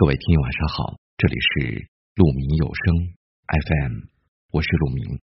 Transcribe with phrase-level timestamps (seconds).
[0.00, 3.16] 各位听友晚上好，这里是鹿鸣有声
[3.48, 4.06] FM，
[4.52, 5.18] 我是鹿鸣，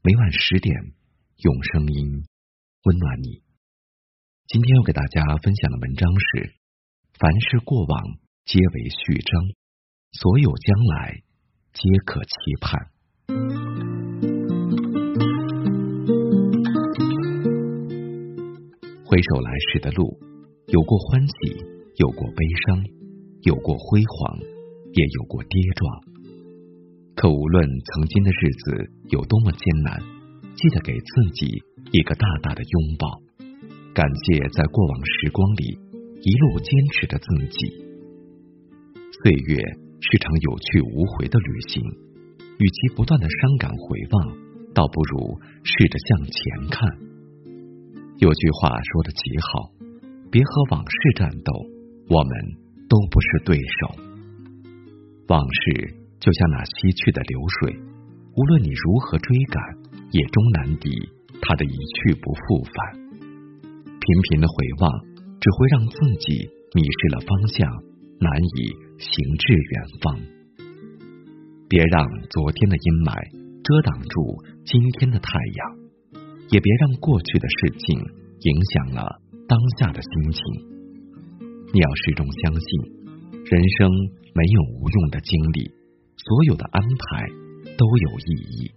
[0.00, 0.76] 每晚十点
[1.38, 2.24] 用声音
[2.84, 3.42] 温暖你。
[4.46, 6.54] 今天要给大家分享的文章是：
[7.18, 8.00] 凡是过往
[8.44, 9.42] 皆为序章，
[10.12, 11.22] 所有将来
[11.72, 12.30] 皆可期
[12.60, 12.92] 盼。
[19.04, 20.16] 回首来时的路，
[20.68, 21.66] 有过欢喜，
[21.96, 23.01] 有过悲伤。
[23.42, 24.38] 有过辉煌，
[24.94, 26.00] 也有过跌撞。
[27.16, 30.00] 可无论曾经的日子有多么艰难，
[30.54, 33.20] 记得给自己一个大大的拥抱，
[33.92, 35.78] 感谢在过往时光里
[36.22, 37.82] 一路坚持的自己。
[39.22, 39.58] 岁月
[40.00, 41.82] 是场有去无回的旅行，
[42.58, 44.36] 与其不断的伤感回望，
[44.72, 46.88] 倒不如试着向前看。
[48.18, 49.72] 有句话说的极好，
[50.30, 51.52] 别和往事战斗，
[52.08, 52.61] 我们。
[52.92, 53.96] 都不是对手。
[55.28, 57.72] 往事就像那西去的流水，
[58.36, 59.56] 无论你如何追赶，
[60.12, 60.90] 也终难抵
[61.40, 63.00] 它的一去不复返。
[63.96, 64.92] 频频的回望，
[65.40, 66.44] 只会让自己
[66.74, 67.64] 迷失了方向，
[68.20, 68.28] 难
[68.60, 69.72] 以行至远
[70.02, 70.20] 方。
[71.70, 73.16] 别让昨天的阴霾
[73.64, 74.20] 遮挡住
[74.66, 80.71] 今天的太阳，也别让过去的事情影响了当下的心情。
[81.72, 82.68] 你要始终相信，
[83.48, 83.88] 人生
[84.34, 85.72] 没有无用的经历，
[86.20, 87.26] 所有的安排
[87.78, 88.70] 都有意义。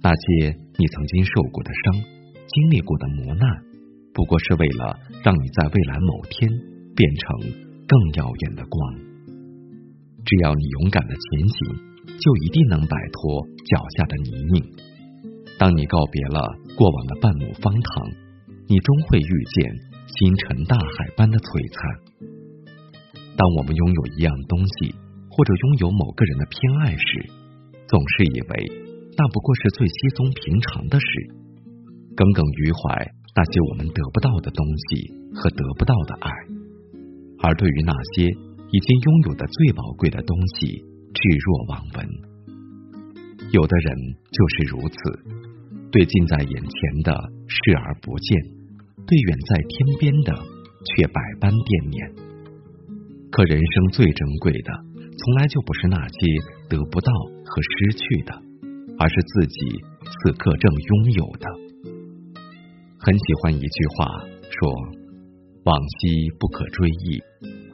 [0.00, 2.04] 那些你曾经受过的伤，
[2.46, 3.64] 经历过的磨难，
[4.14, 6.48] 不过是为了让你在未来某天
[6.94, 7.50] 变成
[7.88, 8.94] 更耀眼的光。
[10.24, 14.62] 只要你勇敢的前行，就一定能摆脱脚下的泥泞。
[15.58, 18.06] 当你告别了过往的半亩方塘，
[18.68, 19.91] 你终会遇见。
[20.22, 21.82] 星辰大海般的璀璨。
[23.34, 24.94] 当我们拥有一样东西，
[25.26, 27.26] 或者拥有某个人的偏爱时，
[27.90, 28.50] 总是以为
[29.18, 31.06] 那不过是最稀松平常的事，
[32.14, 33.02] 耿耿于怀
[33.34, 36.30] 那些我们得不到的东西和得不到的爱。
[37.42, 38.30] 而对于那些
[38.70, 42.06] 已经拥有的最宝贵的东西，置若罔闻。
[43.50, 43.90] 有的人
[44.30, 44.94] 就是如此，
[45.90, 47.10] 对近在眼前的
[47.50, 48.61] 视而不见。
[49.06, 50.32] 对远在天边的，
[50.84, 52.14] 却百般惦念。
[53.30, 54.72] 可人生最珍贵的，
[55.16, 56.16] 从来就不是那些
[56.68, 57.12] 得不到
[57.44, 58.32] 和失去的，
[58.98, 61.46] 而是自己此刻正拥有的。
[62.98, 64.06] 很喜欢一句话，
[64.48, 64.72] 说
[65.64, 67.20] ：“往昔不可追忆，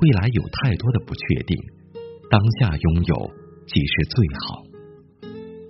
[0.00, 1.56] 未来有太多的不确定，
[2.30, 3.30] 当下拥有
[3.66, 4.62] 即是最好。”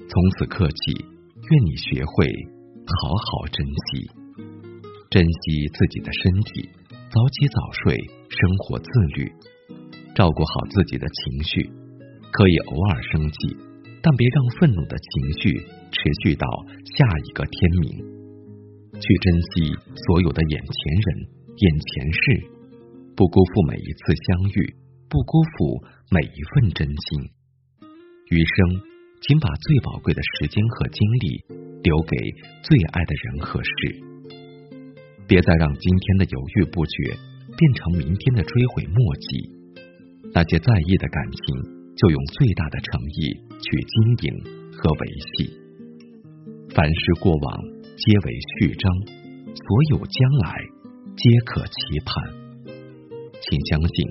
[0.09, 2.27] 从此刻起，愿你学会
[2.87, 4.09] 好好珍惜。
[5.11, 6.69] 珍惜自己的身体，
[7.09, 7.97] 早起早睡，
[8.29, 8.87] 生活自
[9.17, 9.33] 律，
[10.15, 11.65] 照顾好自己的情绪。
[12.31, 13.57] 可以偶尔生气，
[14.03, 15.09] 但别让愤怒的情
[15.41, 16.47] 绪持续到
[16.85, 17.89] 下一个天明。
[19.01, 21.25] 去珍惜所有的眼前人、
[21.57, 22.53] 眼前事，
[23.17, 24.77] 不辜负每一次相遇，
[25.09, 27.33] 不辜负每一份真心。
[28.29, 28.83] 余生，
[29.23, 31.45] 请把最宝贵的时间和精力
[31.83, 32.15] 留给
[32.61, 34.08] 最爱的人和事。
[35.29, 37.13] 别再让今天的犹豫不决
[37.53, 39.29] 变成明天的追悔莫及。
[40.33, 41.39] 那些在意的感情，
[41.95, 45.07] 就用最大的诚意去经营和维
[45.37, 45.53] 系。
[46.75, 47.63] 凡事过往
[47.97, 48.91] 皆为序章，
[49.53, 50.65] 所有将来
[51.17, 52.33] 皆可期盼。
[53.41, 54.09] 请相信，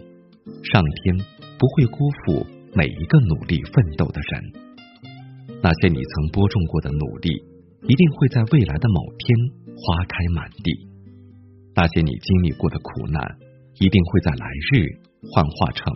[0.63, 1.17] 上天
[1.57, 4.53] 不会辜负每一个努力奋斗的人。
[5.63, 7.29] 那些你曾播种过的努力，
[7.87, 9.35] 一定会在未来的某天
[9.75, 10.87] 花开满地。
[11.77, 13.37] 那些你经历过的苦难，
[13.75, 14.97] 一定会在来日
[15.29, 15.93] 幻化成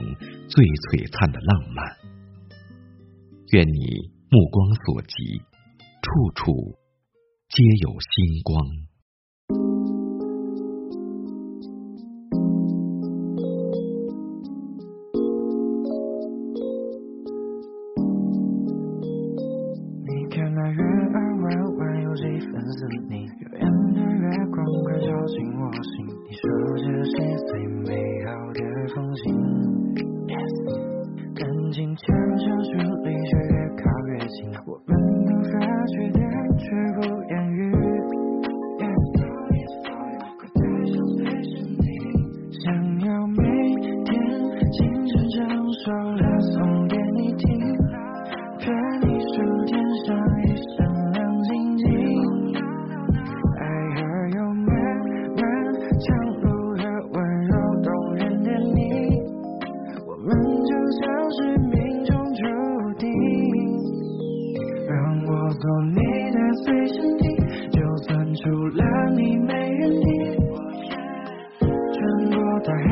[0.48, 1.84] 最璀璨的浪漫。
[3.54, 5.42] 愿你目光所及，
[6.04, 6.78] 处处
[7.50, 8.62] 皆有星光。
[20.32, 22.80] 月儿弯弯，有几分神
[23.10, 23.26] 秘。
[23.26, 23.50] 远
[23.94, 25.62] 的月光，快叫醒我
[26.32, 27.51] 你说这些
[65.32, 65.96] 我做你
[66.32, 67.24] 的随身听，
[67.72, 68.44] 就算除
[68.76, 68.84] 了
[69.16, 70.06] 你没人听。
[71.94, 72.00] 穿
[72.30, 72.36] 过
[72.66, 72.86] 大海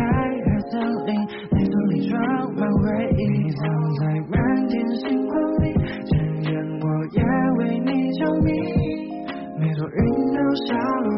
[0.46, 1.10] 和森林，
[1.52, 2.16] 内心里装
[2.56, 2.82] 满回
[3.18, 3.20] 忆，
[3.52, 3.60] 藏
[4.00, 4.02] 在
[4.32, 4.40] 满
[4.70, 5.66] 天星光里。
[6.06, 6.48] 渐渐
[6.80, 7.20] 我也
[7.58, 8.48] 为你着迷，
[9.60, 10.00] 每朵云
[10.34, 10.68] 都下
[11.04, 11.10] 落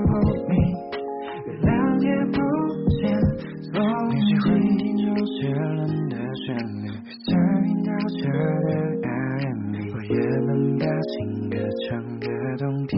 [11.52, 11.60] 情歌
[11.90, 11.90] 唱
[12.20, 12.26] 越
[12.58, 12.96] 动听。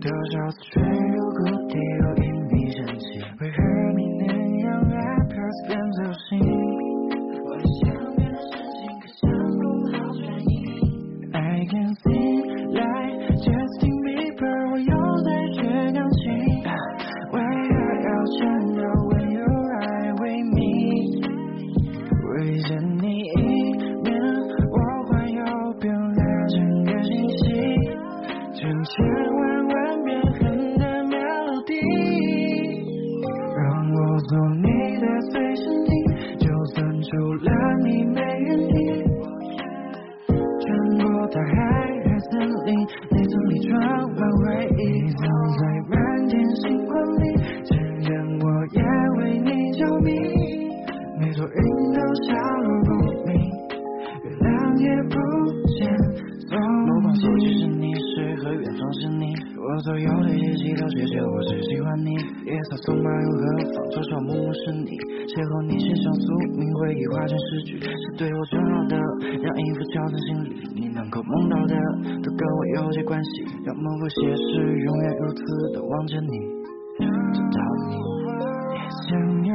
[0.00, 1.38] 多少次坠入谷
[1.68, 3.04] 底，又因你生气，
[3.40, 3.56] 为何
[3.96, 4.28] 你能
[4.60, 6.28] 让 rappers 变走心？
[7.44, 7.48] 我
[7.80, 7.80] 想
[8.16, 9.22] 变得深情，可想
[9.56, 9.60] 不
[9.96, 10.52] 好转移。
[11.32, 12.10] I can see
[12.68, 13.32] like
[42.30, 42.70] 森林，
[43.10, 43.72] 内层里装
[44.14, 44.44] 满回
[44.78, 44.80] 忆，
[45.12, 45.20] 藏
[45.58, 45.96] 在满
[46.28, 47.22] 天星光里。
[47.64, 47.70] 渐
[48.00, 48.08] 渐
[48.40, 48.80] 我也
[49.18, 49.48] 为你
[49.78, 50.08] 着迷，
[51.18, 51.56] 每朵云
[51.92, 52.28] 都下
[52.58, 52.90] 落不
[53.26, 53.30] 明，
[54.22, 54.46] 月亮
[54.78, 55.14] 也不
[55.66, 55.78] 见
[56.48, 56.52] 踪
[56.86, 56.90] 目
[58.42, 62.10] 的，远方是你，我所有的一切都写着我只喜欢你。
[62.44, 64.90] 夜色匆忙又何妨，多少幕幕是你，
[65.30, 66.26] 邂逅你写上宿
[66.58, 68.98] 命，回忆化成诗句，是对我最好的，
[69.38, 70.50] 让音符敲在心里。
[70.74, 71.74] 你能够梦到的，
[72.20, 75.40] 都跟我有些关系，让梦不写诗，永远如此
[75.72, 76.34] 的望着你，
[76.98, 77.94] 直到你。
[78.74, 79.10] 也想
[79.46, 79.54] 要